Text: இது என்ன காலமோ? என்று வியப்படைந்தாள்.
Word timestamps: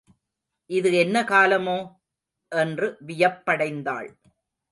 இது 0.69 0.93
என்ன 0.93 1.23
காலமோ? 1.23 1.77
என்று 2.51 2.97
வியப்படைந்தாள். 3.07 4.09